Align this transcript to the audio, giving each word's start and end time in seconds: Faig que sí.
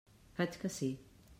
Faig 0.39 0.57
que 0.63 0.73
sí. 0.79 0.91